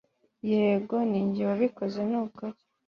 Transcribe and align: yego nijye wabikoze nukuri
yego 0.51 0.95
nijye 1.09 1.43
wabikoze 1.49 1.99
nukuri 2.09 2.57